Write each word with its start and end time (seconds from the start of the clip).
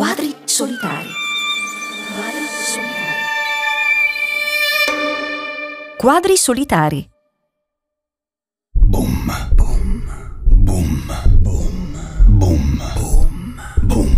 Quadri 0.00 0.34
solitari. 0.46 1.12
Quadri 2.16 2.46
solitari. 2.64 3.20
Quadri 5.98 6.36
solitari. 6.38 7.10
Boom, 8.72 9.26
boom, 9.54 10.08
boom, 10.64 11.04
boom, 11.42 11.68
boom, 12.38 12.80
boom, 13.84 14.16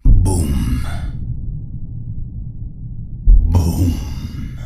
boom. 0.00 0.86
Boom. 3.50 4.56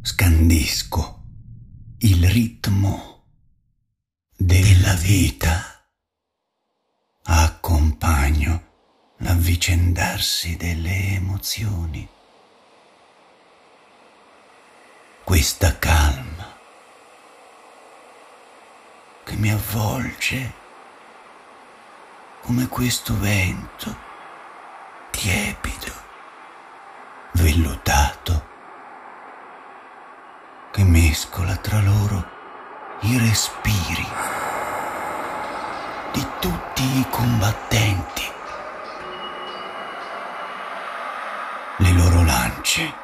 Scandisco 0.00 1.24
il 1.98 2.26
ritmo 2.30 3.26
della 4.34 4.94
vita. 4.94 5.67
L'avvicendarsi 9.48 10.58
delle 10.58 11.14
emozioni. 11.14 12.06
Questa 15.24 15.78
calma 15.78 16.54
che 19.24 19.36
mi 19.36 19.50
avvolge 19.50 20.52
come 22.42 22.68
questo 22.68 23.18
vento 23.18 23.96
tiepido, 25.10 25.92
vellutato, 27.32 28.46
che 30.72 30.84
mescola 30.84 31.56
tra 31.56 31.80
loro 31.80 32.36
i 33.00 33.18
respiri 33.18 34.06
di 36.12 36.26
tutti 36.38 36.82
i 36.82 37.06
combattenti. 37.08 38.36
Le 41.88 41.94
loro 41.94 42.22
lance 42.22 42.94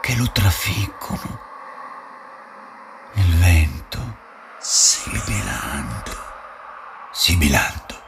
che 0.00 0.14
lo 0.14 0.30
trafiggono. 0.30 1.40
Il 3.14 3.36
vento 3.38 4.18
sibilando, 4.60 6.12
sibilando, 7.10 8.00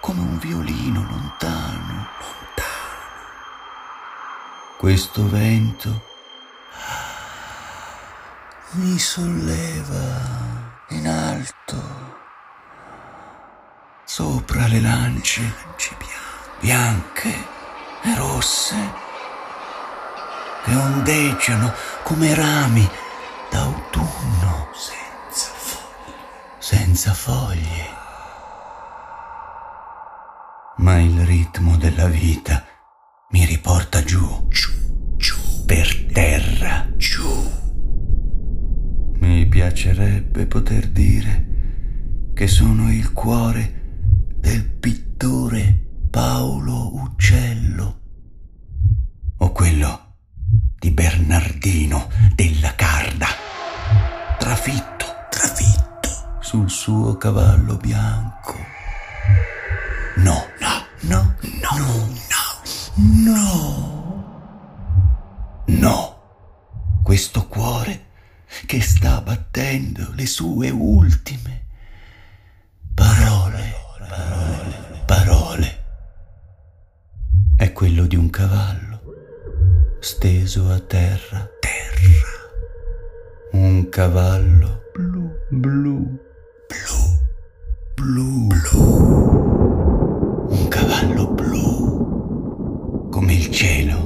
come 0.00 0.22
un 0.22 0.38
violino 0.38 1.06
lontano, 1.08 2.08
lontano. 2.18 2.66
Questo 4.76 5.28
vento 5.28 6.04
mi 8.72 8.98
solleva 8.98 10.80
in 10.88 11.06
alto 11.06 12.20
sopra 14.04 14.66
le 14.66 14.80
lance 14.80 15.54
bianche 16.58 17.46
e 18.02 18.16
rosse 18.16 19.10
che 20.64 20.74
ondeggiano 20.74 21.72
come 22.04 22.34
rami 22.34 22.88
d'autunno 23.50 24.68
senza 24.72 25.50
foglie. 25.54 26.16
Senza 26.58 27.12
foglie. 27.14 28.00
Ma 30.78 30.98
il 31.00 31.24
ritmo 31.26 31.76
della 31.76 32.06
vita 32.06 32.64
mi 33.30 33.44
riporta 33.44 34.02
giù, 34.02 34.46
giù, 34.48 34.70
giù, 35.16 35.36
per 35.66 36.06
terra, 36.12 36.86
giù. 36.96 37.50
Mi 39.20 39.46
piacerebbe 39.46 40.46
poter 40.46 40.88
dire 40.88 41.50
che 42.34 42.46
sono 42.46 42.90
il 42.90 43.12
cuore 43.12 43.80
del 44.38 44.64
pittore 44.64 45.81
sul 56.52 56.68
suo 56.68 57.16
cavallo 57.16 57.78
bianco. 57.78 58.54
No, 60.16 60.44
no, 60.60 60.86
no, 61.00 61.34
no, 61.62 61.76
no, 62.28 62.52
no, 63.24 63.64
no, 65.64 66.22
questo 67.02 67.46
cuore 67.48 68.08
che 68.66 68.82
sta 68.82 69.22
battendo 69.22 70.12
le 70.12 70.26
sue 70.26 70.68
ultime 70.68 71.68
parole 72.92 73.72
parole, 74.06 75.04
parole. 75.06 75.84
È 77.56 77.72
quello 77.72 78.04
di 78.04 78.16
un 78.16 78.28
cavallo 78.28 79.00
steso 80.00 80.68
a 80.68 80.78
terra, 80.80 81.48
terra. 81.60 81.80
Un 83.52 83.88
cavallo 83.88 84.82
blu, 84.92 85.30
blu, 85.48 86.30
blu, 88.02 88.48
blu. 88.48 88.82
Un 90.50 90.68
cavallo 90.68 91.26
blu, 91.28 93.08
come 93.10 93.34
il 93.34 93.48
cielo 93.50 94.01